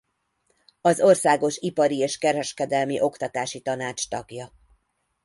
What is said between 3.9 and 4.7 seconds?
tagja.